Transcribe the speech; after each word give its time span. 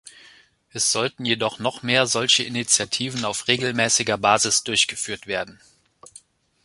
Es 0.71 0.91
sollten 0.91 1.25
jedoch 1.25 1.59
noch 1.59 1.83
mehr 1.83 2.07
solche 2.07 2.41
Initiativen 2.41 3.23
auf 3.23 3.47
regelmäßiger 3.47 4.17
Basis 4.17 4.63
durchgeführt 4.63 5.27
werden. 5.27 5.59